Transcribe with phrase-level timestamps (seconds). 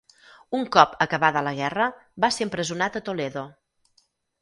[0.59, 1.91] Un cop acabada la guerra
[2.25, 3.49] va ser empresonat a Toledo.